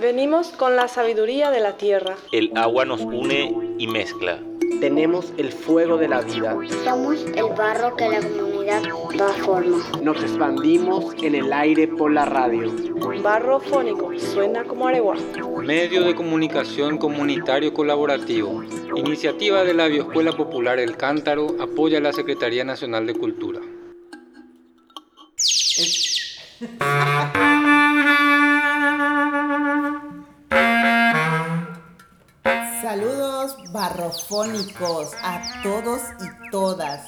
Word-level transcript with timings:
Venimos 0.00 0.48
con 0.48 0.76
la 0.76 0.88
sabiduría 0.88 1.50
de 1.50 1.60
la 1.60 1.76
tierra. 1.76 2.16
El 2.32 2.56
agua 2.56 2.86
nos 2.86 3.02
une 3.02 3.74
y 3.76 3.86
mezcla. 3.86 4.38
Tenemos 4.80 5.30
el 5.36 5.52
fuego 5.52 5.98
de 5.98 6.08
la 6.08 6.22
vida. 6.22 6.56
Somos 6.84 7.22
el 7.22 7.44
barro 7.54 7.94
que 7.96 8.08
la 8.08 8.20
comunidad 8.20 8.82
da 9.18 9.28
forma. 9.44 9.76
Nos 10.00 10.22
expandimos 10.22 11.12
en 11.22 11.34
el 11.34 11.52
aire 11.52 11.86
por 11.86 12.12
la 12.12 12.24
radio. 12.24 12.72
Barro 13.22 13.60
fónico, 13.60 14.10
suena 14.18 14.64
como 14.64 14.88
aregua. 14.88 15.16
Medio 15.62 16.02
de 16.04 16.14
comunicación 16.14 16.96
comunitario 16.96 17.74
colaborativo. 17.74 18.64
Iniciativa 18.96 19.64
de 19.64 19.74
la 19.74 19.88
Bioescuela 19.88 20.32
Popular 20.32 20.78
El 20.78 20.96
Cántaro 20.96 21.56
apoya 21.60 21.98
a 21.98 22.00
la 22.00 22.14
Secretaría 22.14 22.64
Nacional 22.64 23.06
de 23.06 23.14
Cultura. 23.14 23.60
Saludos 32.90 33.56
barrofónicos 33.70 35.12
a 35.22 35.62
todos 35.62 36.00
y 36.20 36.50
todas. 36.50 37.06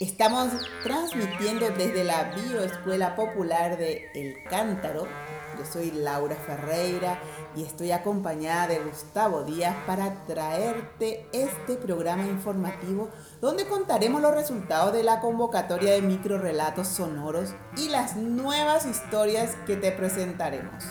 Estamos 0.00 0.48
transmitiendo 0.82 1.68
desde 1.68 2.04
la 2.04 2.32
Bioescuela 2.34 3.14
Popular 3.14 3.76
de 3.76 4.10
El 4.14 4.42
Cántaro. 4.48 5.06
Yo 5.58 5.66
soy 5.66 5.90
Laura 5.90 6.36
Ferreira 6.36 7.20
y 7.54 7.64
estoy 7.64 7.92
acompañada 7.92 8.68
de 8.68 8.78
Gustavo 8.78 9.42
Díaz 9.42 9.76
para 9.86 10.24
traerte 10.24 11.28
este 11.34 11.74
programa 11.74 12.24
informativo 12.24 13.10
donde 13.42 13.66
contaremos 13.66 14.22
los 14.22 14.34
resultados 14.34 14.94
de 14.94 15.02
la 15.02 15.20
convocatoria 15.20 15.92
de 15.92 16.00
microrelatos 16.00 16.88
sonoros 16.88 17.54
y 17.76 17.90
las 17.90 18.16
nuevas 18.16 18.86
historias 18.86 19.54
que 19.66 19.76
te 19.76 19.92
presentaremos. 19.92 20.82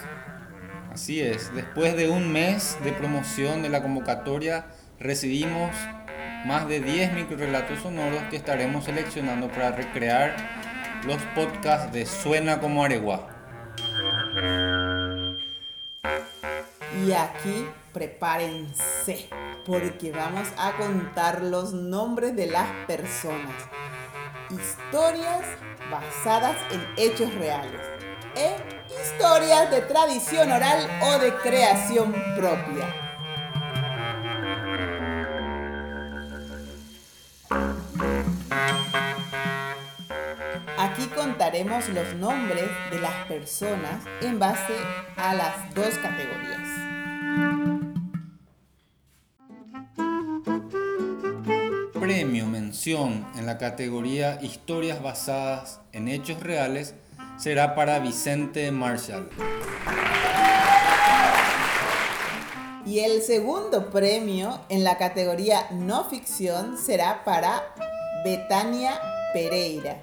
Así 0.93 1.21
es, 1.21 1.51
después 1.55 1.95
de 1.97 2.07
un 2.07 2.31
mes 2.31 2.77
de 2.83 2.93
promoción 2.93 3.63
de 3.63 3.69
la 3.69 3.81
convocatoria, 3.81 4.67
recibimos 4.99 5.71
más 6.45 6.67
de 6.67 6.81
10 6.81 7.13
microrelatos 7.13 7.79
sonoros 7.79 8.21
que 8.29 8.35
estaremos 8.35 8.85
seleccionando 8.85 9.47
para 9.47 9.71
recrear 9.71 10.35
los 11.07 11.19
podcasts 11.33 11.91
de 11.91 12.05
Suena 12.05 12.59
como 12.59 12.83
Aregua. 12.83 13.27
Y 17.03 17.11
aquí 17.11 17.65
prepárense, 17.91 19.29
porque 19.65 20.11
vamos 20.11 20.47
a 20.57 20.73
contar 20.73 21.41
los 21.41 21.73
nombres 21.73 22.35
de 22.35 22.45
las 22.45 22.69
personas. 22.85 23.55
Historias 24.51 25.41
basadas 25.89 26.55
en 26.71 26.85
hechos 26.97 27.33
reales. 27.33 27.81
E 28.35 28.55
historias 29.01 29.69
de 29.69 29.81
tradición 29.81 30.51
oral 30.51 30.89
o 31.01 31.19
de 31.19 31.33
creación 31.35 32.11
propia. 32.35 33.03
Aquí 40.77 41.05
contaremos 41.15 41.89
los 41.89 42.15
nombres 42.15 42.69
de 42.91 42.99
las 42.99 43.25
personas 43.27 44.03
en 44.21 44.39
base 44.39 44.77
a 45.15 45.33
las 45.33 45.73
dos 45.75 45.95
categorías. 45.99 46.53
Premio 51.93 52.47
mención 52.47 53.25
en 53.35 53.45
la 53.45 53.57
categoría 53.57 54.39
Historias 54.41 55.01
basadas 55.01 55.79
en 55.93 56.07
hechos 56.07 56.41
reales 56.41 56.95
será 57.43 57.75
para 57.75 57.99
Vicente 57.99 58.71
Marshall. 58.71 59.27
Y 62.85 62.99
el 62.99 63.21
segundo 63.21 63.89
premio 63.89 64.61
en 64.69 64.85
la 64.85 64.97
categoría 64.97 65.67
no 65.71 66.05
ficción 66.05 66.77
será 66.77 67.25
para 67.25 67.61
Betania 68.23 68.93
Pereira. 69.33 70.01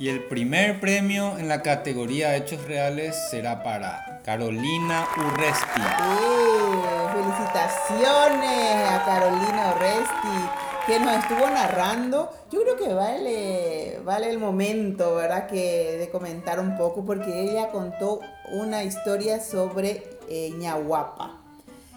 Y 0.00 0.08
el 0.08 0.24
primer 0.24 0.80
premio 0.80 1.38
en 1.38 1.46
la 1.46 1.62
categoría 1.62 2.34
Hechos 2.34 2.64
Reales 2.64 3.16
será 3.30 3.62
para 3.62 4.22
Carolina 4.24 5.06
Urresti. 5.16 5.80
¡Eh! 5.80 7.08
Felicitaciones 7.14 8.90
a 8.90 9.04
Carolina 9.04 9.74
Urresti 9.76 10.68
que 10.88 10.98
nos 10.98 11.16
estuvo 11.18 11.46
narrando. 11.50 12.32
Yo 12.50 12.62
creo 12.62 12.67
que 12.78 12.92
vale, 12.94 14.00
vale 14.04 14.30
el 14.30 14.38
momento, 14.38 15.16
¿verdad? 15.16 15.46
Que 15.46 15.96
de 15.98 16.10
comentar 16.10 16.60
un 16.60 16.76
poco 16.76 17.04
porque 17.04 17.42
ella 17.42 17.70
contó 17.70 18.20
una 18.52 18.84
historia 18.84 19.40
sobre 19.40 20.18
eh, 20.28 20.52
ñahuapa. 20.56 21.40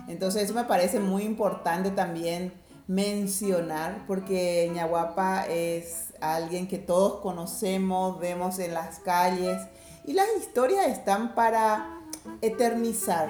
Entonces 0.07 0.43
eso 0.43 0.53
me 0.53 0.63
parece 0.63 0.99
muy 0.99 1.23
importante 1.23 1.91
también 1.91 2.53
mencionar 2.87 4.03
porque 4.07 4.69
ñahuapa 4.73 5.45
es 5.47 6.13
alguien 6.19 6.67
que 6.67 6.77
todos 6.77 7.21
conocemos, 7.21 8.19
vemos 8.19 8.59
en 8.59 8.73
las 8.73 8.99
calles 8.99 9.61
y 10.05 10.13
las 10.13 10.27
historias 10.37 10.87
están 10.87 11.35
para 11.35 12.01
eternizar 12.41 13.29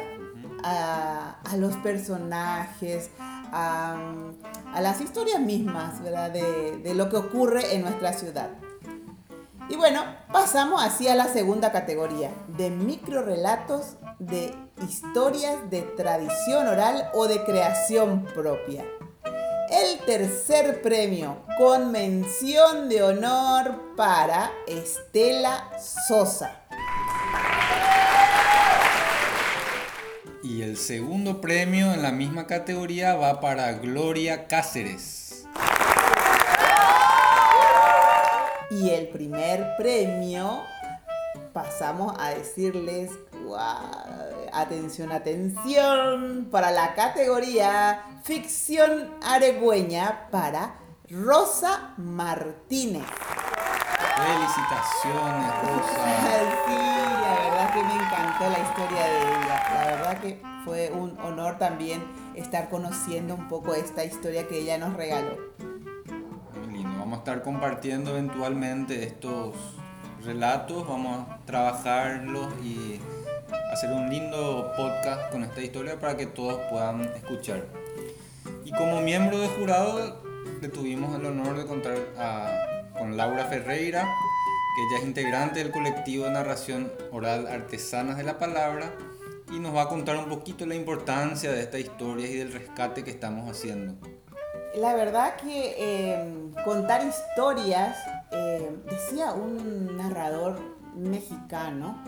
a, 0.64 1.40
a 1.44 1.58
los 1.58 1.76
personajes, 1.78 3.10
a, 3.52 3.98
las 4.80 5.02
historias 5.02 5.40
mismas 5.40 6.02
¿verdad? 6.02 6.32
De, 6.32 6.78
de 6.78 6.94
lo 6.96 7.10
que 7.10 7.18
ocurre 7.18 7.76
en 7.76 7.82
nuestra 7.82 8.14
ciudad. 8.14 8.50
Y 9.70 9.76
bueno, 9.78 10.04
pasamos 10.34 10.84
así 10.84 11.08
a 11.08 11.16
la 11.16 11.28
segunda 11.28 11.72
categoría, 11.72 12.32
de 12.58 12.70
microrelatos 12.70 13.96
de 14.20 14.54
historias 14.88 15.70
de 15.70 15.82
tradición 15.82 16.68
oral 16.68 17.10
o 17.14 17.28
de 17.28 17.44
creación 17.44 18.26
propia. 18.36 18.86
El 19.70 20.00
tercer 20.06 20.82
premio, 20.82 21.38
con 21.58 21.92
mención 21.92 22.90
de 22.90 23.02
honor 23.02 23.96
para 23.96 24.52
Estela 24.68 25.72
Sosa. 25.80 26.61
Y 30.52 30.64
el 30.64 30.76
segundo 30.76 31.40
premio 31.40 31.94
en 31.94 32.02
la 32.02 32.12
misma 32.12 32.46
categoría 32.46 33.16
va 33.16 33.40
para 33.40 33.72
Gloria 33.72 34.50
Cáceres. 34.50 35.46
Y 38.70 38.90
el 38.90 39.08
primer 39.08 39.78
premio, 39.78 40.62
pasamos 41.54 42.14
a 42.20 42.32
decirles, 42.32 43.12
atención, 44.52 45.14
atención, 45.14 46.50
para 46.52 46.72
la 46.72 46.96
categoría 46.96 48.04
ficción 48.26 49.10
aregüeña 49.22 50.28
para 50.32 50.76
Rosa 51.10 51.94
Martínez. 51.96 53.06
Felicitaciones, 54.22 55.52
Rosa. 55.62 56.02
Sí, 56.68 56.78
la 56.78 57.34
verdad 57.40 57.74
que 57.74 57.84
me 57.84 57.94
encantó 57.94 58.50
la 58.50 58.60
historia 58.60 59.04
de 59.06 59.20
ella. 59.20 59.64
La 59.74 59.86
verdad 59.86 60.20
que 60.20 60.42
fue 60.64 60.92
un 60.92 61.18
honor 61.20 61.58
también 61.58 62.04
estar 62.36 62.70
conociendo 62.70 63.36
un 63.36 63.48
poco 63.48 63.74
esta 63.74 64.04
historia 64.04 64.48
que 64.48 64.60
ella 64.60 64.78
nos 64.78 64.94
regaló. 64.94 65.38
Muy 66.56 66.74
lindo. 66.74 67.00
Vamos 67.00 67.16
a 67.16 67.18
estar 67.18 67.42
compartiendo 67.42 68.12
eventualmente 68.12 69.04
estos 69.04 69.56
relatos, 70.24 70.88
vamos 70.88 71.28
a 71.28 71.40
trabajarlos 71.46 72.48
y 72.64 73.00
hacer 73.72 73.92
un 73.92 74.10
lindo 74.10 74.72
podcast 74.78 75.32
con 75.32 75.44
esta 75.44 75.62
historia 75.62 76.00
para 76.00 76.16
que 76.16 76.28
todos 76.28 76.60
puedan 76.70 77.02
escuchar. 77.16 77.66
Y 78.66 78.72
como 78.72 79.02
miembro 79.02 79.40
de 79.40 79.48
jurado, 79.48 80.22
le 80.62 80.70
tuvimos 80.70 81.16
el 81.20 81.26
honor 81.26 81.58
de 81.58 81.66
contar 81.66 81.98
a 82.18 82.71
con 83.02 83.18
Laura 83.18 83.46
Ferreira, 83.46 84.08
que 84.76 84.84
ella 84.84 85.00
es 85.00 85.08
integrante 85.08 85.58
del 85.58 85.72
colectivo 85.72 86.26
de 86.26 86.34
narración 86.34 86.92
oral 87.12 87.48
Artesanas 87.48 88.16
de 88.16 88.22
la 88.22 88.38
Palabra 88.38 88.94
y 89.52 89.58
nos 89.58 89.76
va 89.76 89.82
a 89.82 89.88
contar 89.88 90.18
un 90.18 90.30
poquito 90.30 90.68
la 90.68 90.76
importancia 90.76 91.52
de 91.52 91.62
esta 91.62 91.80
historia 91.80 92.28
y 92.28 92.36
del 92.36 92.54
rescate 92.54 93.04
que 93.04 93.10
estamos 93.10 93.50
haciendo. 93.50 93.96
La 94.76 94.94
verdad 94.94 95.36
que 95.38 95.74
eh, 95.80 96.52
contar 96.64 97.04
historias, 97.04 97.98
eh, 98.34 98.70
decía 98.88 99.34
un 99.34 99.98
narrador 99.98 100.60
mexicano, 100.96 102.04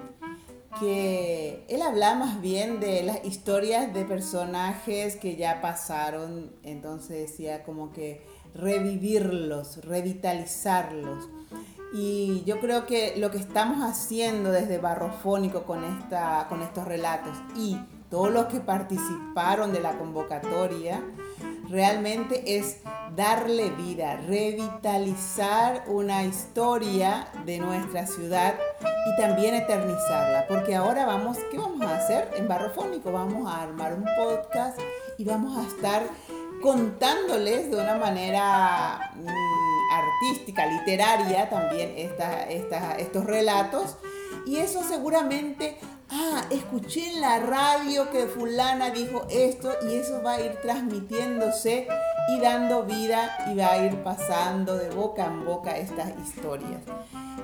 que 0.80 1.66
él 1.70 1.82
habla 1.82 2.14
más 2.14 2.40
bien 2.40 2.80
de 2.80 3.02
las 3.02 3.26
historias 3.26 3.92
de 3.96 4.06
personajes 4.06 5.16
que 5.16 5.38
ya 5.38 5.60
pasaron, 5.60 6.56
entonces 6.62 7.32
decía 7.32 7.64
como 7.64 7.92
que 7.92 8.22
revivirlos, 8.54 9.84
revitalizarlos. 9.86 11.30
Y 11.94 12.44
yo 12.46 12.60
creo 12.60 12.86
que 12.86 13.16
lo 13.18 13.30
que 13.30 13.38
estamos 13.38 13.88
haciendo 13.88 14.52
desde 14.52 14.80
Barrofónico 14.80 15.64
con, 15.64 15.84
con 16.50 16.62
estos 16.62 16.86
relatos 16.86 17.38
y 17.56 17.78
todos 18.10 18.32
los 18.32 18.46
que 18.46 18.60
participaron 18.60 19.74
de 19.74 19.80
la 19.80 19.98
convocatoria 19.98 21.02
realmente 21.70 22.58
es 22.58 22.78
darle 23.16 23.72
vida, 23.72 24.18
revitalizar 24.28 25.86
una 25.88 26.24
historia 26.24 27.28
de 27.46 27.60
nuestra 27.60 28.06
ciudad 28.06 28.56
y 29.08 29.22
también 29.22 29.56
eternizarla. 29.56 30.46
Porque 30.48 30.76
ahora 30.76 31.06
vamos, 31.06 31.38
¿qué 31.52 31.58
vamos 31.58 31.82
a 31.82 31.98
hacer 31.98 32.30
en 32.36 32.48
Barrofónico? 32.48 33.12
Vamos 33.12 33.52
a 33.52 33.64
armar 33.64 33.94
un 33.94 34.06
podcast 34.18 34.80
y 35.18 35.24
vamos 35.24 35.58
a 35.58 35.68
estar 35.68 36.04
contándoles 36.64 37.70
de 37.70 37.76
una 37.76 37.96
manera 37.96 39.12
mm, 39.16 39.28
artística, 39.92 40.66
literaria 40.66 41.50
también 41.50 41.94
estos 41.98 43.26
relatos. 43.26 43.98
Y 44.46 44.58
eso 44.58 44.82
seguramente, 44.82 45.78
ah, 46.10 46.42
escuché 46.50 47.12
en 47.12 47.22
la 47.22 47.40
radio 47.40 48.10
que 48.10 48.28
fulana 48.28 48.92
dijo 48.92 49.28
esto 49.30 49.72
y 49.90 49.96
eso 49.96 50.22
va 50.24 50.36
a 50.36 50.42
ir 50.42 50.56
transmitiéndose 50.62 51.88
y 52.30 52.40
dando 52.40 52.84
vida 52.84 53.46
y 53.52 53.58
va 53.58 53.72
a 53.72 53.86
ir 53.86 54.02
pasando 54.02 54.78
de 54.78 54.90
boca 54.90 55.26
en 55.26 55.44
boca 55.46 55.78
estas 55.78 56.14
historias. 56.26 56.82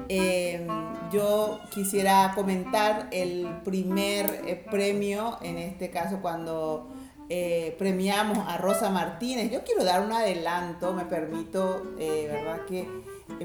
Em, 0.08 0.66
yo 1.12 1.60
quisiera 1.72 2.32
comentar 2.36 3.10
el 3.12 3.48
primer 3.66 4.44
eh, 4.48 4.56
premio, 4.56 5.38
en 5.42 5.58
este 5.58 5.90
caso 5.92 6.20
cuando 6.22 6.88
eh, 7.30 7.76
premiamos 7.78 8.40
a 8.48 8.58
Rosa 8.58 8.90
Martínez. 8.90 9.52
Yo 9.52 9.64
quiero 9.64 9.84
dar 9.84 10.02
un 10.02 10.12
adelanto, 10.12 10.94
me 10.94 11.06
permito, 11.06 11.84
eh, 12.00 12.28
¿verdad? 12.32 12.66
Que 12.66 12.88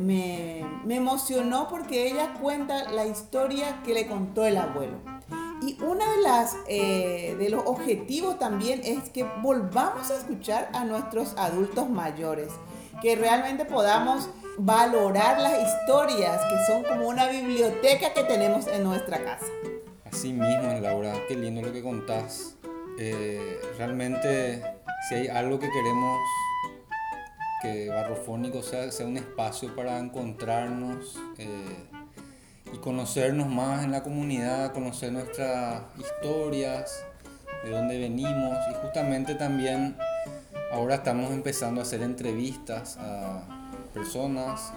me, 0.01 0.65
me 0.85 0.97
emocionó 0.97 1.69
porque 1.69 2.07
ella 2.09 2.35
cuenta 2.41 2.91
la 2.91 3.07
historia 3.07 3.83
que 3.85 3.95
le 3.95 4.07
contó 4.07 4.47
el 4.47 4.57
abuelo. 4.57 4.97
Y 5.63 5.79
uno 5.83 6.05
de, 6.17 6.23
las, 6.23 6.57
eh, 6.69 7.37
de 7.39 7.49
los 7.49 7.63
objetivos 7.67 8.39
también 8.39 8.81
es 8.85 9.09
que 9.11 9.25
volvamos 9.41 10.11
a 10.11 10.17
escuchar 10.17 10.69
a 10.75 10.85
nuestros 10.85 11.35
adultos 11.37 11.89
mayores, 11.89 12.49
que 13.01 13.17
realmente 13.17 13.65
podamos 13.65 14.29
valorar 14.59 15.41
las 15.41 15.59
historias 15.67 16.41
que 16.43 16.73
son 16.73 16.85
como 16.85 17.09
una 17.09 17.29
biblioteca 17.29 18.13
que 18.13 18.25
tenemos 18.25 18.67
en 18.67 18.85
nuestra 18.85 19.25
casa. 19.25 19.47
Así 20.05 20.33
mismo, 20.33 20.79
Laura, 20.81 21.15
qué 21.29 21.35
lindo 21.35 21.63
lo 21.63 21.73
que 21.73 21.83
contás. 21.83 22.57
Eh, 22.99 23.61
realmente, 23.79 24.63
si 25.09 25.15
hay 25.15 25.29
algo 25.29 25.59
que 25.59 25.69
queremos 25.69 26.21
que 27.63 27.89
Barrofónico 27.89 28.63
sea, 28.63 28.91
sea 28.93 29.07
un 29.07 29.17
espacio 29.17 29.75
para 29.75 29.99
encontrarnos, 29.99 31.19
eh, 31.39 31.89
y 32.73 32.79
conocernos 32.79 33.49
más 33.49 33.85
en 33.85 33.93
la 33.93 34.03
comunidad, 34.03 34.73
conocer 34.73 35.13
nuestras 35.13 35.83
historias, 35.99 37.05
de 37.65 37.71
dónde 37.71 37.99
venimos 37.99 38.59
y 38.71 38.75
justamente 38.83 39.35
también 39.35 39.97
ahora 40.73 40.97
estamos 40.97 41.33
empezando 41.33 41.81
a 41.81 41.85
hacer 41.85 42.03
entrevistas 42.03 42.99
a 42.99 43.71
personas 43.95 44.73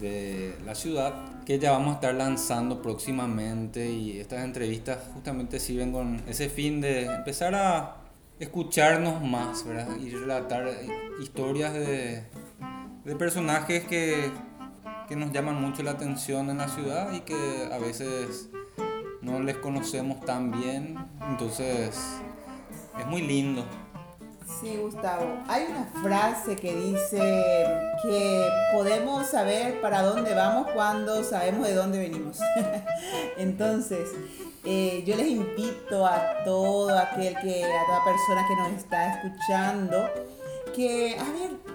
de 0.00 0.56
la 0.64 0.74
ciudad 0.74 1.12
que 1.44 1.58
ya 1.58 1.72
vamos 1.72 1.92
a 1.92 1.94
estar 1.94 2.14
lanzando 2.14 2.80
próximamente 2.82 3.90
y 3.90 4.18
estas 4.18 4.44
entrevistas 4.44 4.98
justamente 5.12 5.60
sirven 5.60 5.92
con 5.92 6.22
ese 6.26 6.48
fin 6.48 6.80
de 6.80 7.06
empezar 7.06 7.54
a 7.54 7.96
escucharnos 8.38 9.22
más 9.22 9.64
¿verdad? 9.64 9.96
y 9.96 10.10
relatar 10.10 10.68
historias 11.20 11.72
de, 11.72 12.24
de 13.04 13.16
personajes 13.16 13.84
que 13.84 14.30
que 15.08 15.16
nos 15.16 15.32
llaman 15.32 15.60
mucho 15.60 15.82
la 15.82 15.92
atención 15.92 16.50
en 16.50 16.58
la 16.58 16.68
ciudad 16.68 17.12
y 17.12 17.20
que 17.20 17.68
a 17.70 17.78
veces 17.78 18.48
no 19.20 19.40
les 19.40 19.56
conocemos 19.56 20.20
tan 20.24 20.50
bien. 20.50 20.96
Entonces, 21.28 22.20
es 22.98 23.06
muy 23.06 23.22
lindo. 23.22 23.64
Sí, 24.46 24.76
Gustavo. 24.76 25.42
Hay 25.48 25.66
una 25.70 25.86
frase 26.02 26.56
que 26.56 26.74
dice 26.74 27.66
que 28.02 28.48
podemos 28.72 29.26
saber 29.26 29.80
para 29.80 30.02
dónde 30.02 30.34
vamos 30.34 30.70
cuando 30.72 31.24
sabemos 31.24 31.66
de 31.66 31.74
dónde 31.74 31.98
venimos. 31.98 32.38
Entonces, 33.38 34.10
eh, 34.64 35.02
yo 35.06 35.16
les 35.16 35.28
invito 35.28 36.06
a 36.06 36.44
todo 36.44 36.96
aquel 36.98 37.34
que, 37.40 37.64
a 37.64 37.86
toda 37.86 38.04
persona 38.04 38.46
que 38.48 38.56
nos 38.56 38.72
está 38.72 39.14
escuchando, 39.14 40.10
que, 40.74 41.16
a 41.18 41.24
ver, 41.24 41.74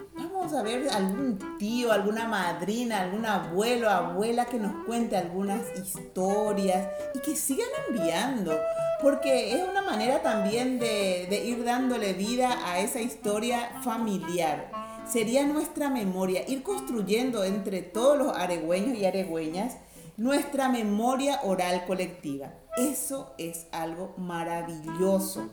a 0.57 0.63
ver 0.63 0.89
algún 0.89 1.57
tío, 1.59 1.91
alguna 1.91 2.27
madrina, 2.27 3.01
algún 3.01 3.25
abuelo, 3.25 3.89
abuela 3.89 4.45
que 4.45 4.57
nos 4.57 4.85
cuente 4.85 5.17
algunas 5.17 5.61
historias 5.77 6.87
y 7.13 7.19
que 7.19 7.35
sigan 7.35 7.67
enviando, 7.89 8.57
porque 9.01 9.53
es 9.53 9.63
una 9.67 9.81
manera 9.81 10.21
también 10.21 10.79
de, 10.79 11.43
ir 11.45 11.63
dándole 11.63 12.13
vida 12.13 12.57
a 12.65 12.79
esa 12.79 13.01
historia 13.01 13.81
familiar. 13.83 14.71
Sería 15.07 15.45
nuestra 15.45 15.89
memoria, 15.89 16.47
ir 16.47 16.61
construyendo 16.61 17.43
entre 17.43 17.81
todos 17.81 18.17
los 18.17 18.37
aregüeños 18.37 18.97
y 18.97 19.05
aregüeñas 19.05 19.77
nuestra 20.17 20.69
memoria 20.69 21.39
oral 21.43 21.85
colectiva. 21.85 22.53
Eso 22.77 23.33
es 23.37 23.67
algo 23.71 24.13
maravilloso. 24.17 25.49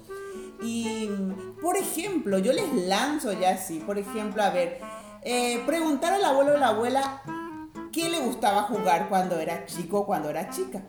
Y, 0.62 1.08
por 1.62 1.76
ejemplo, 1.76 2.38
yo 2.38 2.52
les 2.52 2.72
lanzo 2.74 3.32
ya 3.32 3.50
así, 3.50 3.78
por 3.78 3.98
ejemplo, 3.98 4.42
a 4.42 4.50
ver, 4.50 4.80
eh, 5.22 5.62
preguntar 5.66 6.12
al 6.12 6.24
abuelo 6.24 6.54
o 6.54 6.58
la 6.58 6.68
abuela 6.68 7.22
qué 7.96 8.10
le 8.10 8.20
gustaba 8.20 8.64
jugar 8.64 9.08
cuando 9.08 9.38
era 9.40 9.64
chico 9.64 10.00
o 10.00 10.06
cuando 10.06 10.28
era 10.28 10.50
chica. 10.50 10.82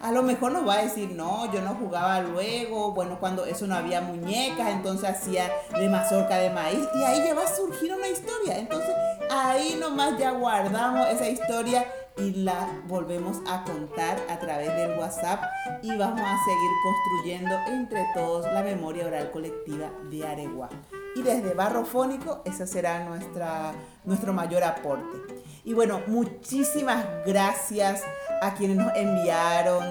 A 0.00 0.12
lo 0.12 0.22
mejor 0.22 0.52
nos 0.52 0.66
va 0.66 0.74
a 0.74 0.82
decir, 0.82 1.10
no, 1.10 1.52
yo 1.52 1.60
no 1.60 1.74
jugaba 1.74 2.20
luego, 2.20 2.92
bueno, 2.92 3.18
cuando 3.18 3.44
eso 3.44 3.66
no 3.66 3.74
había 3.74 4.00
muñecas, 4.00 4.68
entonces 4.68 5.10
hacía 5.10 5.50
de 5.76 5.88
mazorca 5.88 6.36
de 6.38 6.50
maíz 6.50 6.86
y 6.94 7.02
ahí 7.02 7.24
ya 7.26 7.34
va 7.34 7.42
a 7.42 7.48
surgir 7.48 7.92
una 7.92 8.06
historia. 8.06 8.56
Entonces 8.56 8.94
ahí 9.32 9.76
nomás 9.80 10.16
ya 10.16 10.30
guardamos 10.30 11.08
esa 11.08 11.28
historia 11.28 11.92
y 12.18 12.30
la 12.44 12.68
volvemos 12.86 13.38
a 13.48 13.64
contar 13.64 14.16
a 14.30 14.38
través 14.38 14.72
del 14.76 14.96
WhatsApp 14.96 15.42
y 15.82 15.96
vamos 15.96 16.20
a 16.20 16.38
seguir 16.44 16.70
construyendo 16.84 17.56
entre 17.66 18.06
todos 18.14 18.44
la 18.52 18.62
memoria 18.62 19.08
oral 19.08 19.32
colectiva 19.32 19.90
de 20.08 20.24
Aregua. 20.24 20.68
Y 21.16 21.22
desde 21.22 21.54
Barrofónico, 21.54 22.42
ese 22.44 22.66
será 22.66 23.04
nuestra, 23.04 23.72
nuestro 24.04 24.32
mayor 24.32 24.64
aporte. 24.64 25.42
Y 25.64 25.72
bueno, 25.72 26.00
muchísimas 26.06 27.06
gracias 27.24 28.02
a 28.42 28.54
quienes 28.54 28.76
nos 28.76 28.94
enviaron. 28.96 29.84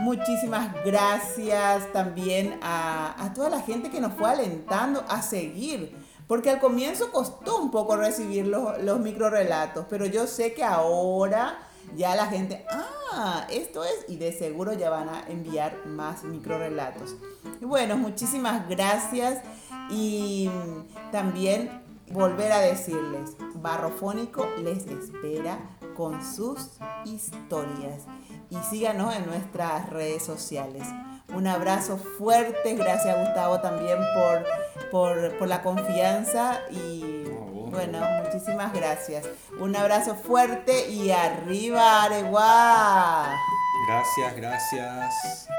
Muchísimas 0.00 0.72
gracias 0.84 1.92
también 1.92 2.58
a, 2.62 3.14
a 3.22 3.34
toda 3.34 3.50
la 3.50 3.60
gente 3.60 3.90
que 3.90 4.00
nos 4.00 4.14
fue 4.14 4.30
alentando 4.30 5.04
a 5.08 5.20
seguir 5.22 5.94
porque 6.30 6.48
al 6.48 6.60
comienzo 6.60 7.10
costó 7.10 7.58
un 7.58 7.72
poco 7.72 7.96
recibir 7.96 8.46
los, 8.46 8.80
los 8.84 9.00
microrelatos, 9.00 9.86
pero 9.90 10.06
yo 10.06 10.28
sé 10.28 10.54
que 10.54 10.62
ahora 10.62 11.58
ya 11.96 12.14
la 12.14 12.26
gente, 12.26 12.64
ah, 12.70 13.48
esto 13.50 13.82
es, 13.82 14.04
y 14.06 14.14
de 14.16 14.32
seguro 14.32 14.72
ya 14.72 14.90
van 14.90 15.08
a 15.08 15.24
enviar 15.26 15.86
más 15.86 16.22
microrelatos. 16.22 17.16
Y 17.60 17.64
bueno, 17.64 17.96
muchísimas 17.96 18.68
gracias 18.68 19.42
y 19.90 20.50
también 21.12 21.82
volver 22.10 22.52
a 22.52 22.60
decirles, 22.60 23.36
Barrofónico 23.54 24.46
les 24.62 24.86
espera 24.86 25.58
con 25.96 26.24
sus 26.24 26.70
historias 27.04 28.04
y 28.50 28.56
síganos 28.68 29.14
en 29.14 29.26
nuestras 29.26 29.90
redes 29.90 30.22
sociales. 30.22 30.86
Un 31.34 31.46
abrazo 31.46 31.96
fuerte, 31.96 32.74
gracias 32.74 33.16
Gustavo 33.18 33.60
también 33.60 33.98
por, 34.14 34.44
por, 34.90 35.38
por 35.38 35.48
la 35.48 35.62
confianza 35.62 36.58
y 36.70 37.24
bueno, 37.70 38.00
muchísimas 38.24 38.72
gracias. 38.72 39.28
Un 39.60 39.76
abrazo 39.76 40.16
fuerte 40.16 40.88
y 40.88 41.12
arriba, 41.12 42.04
Areguá. 42.04 43.32
Gracias, 43.86 44.36
gracias. 44.36 45.49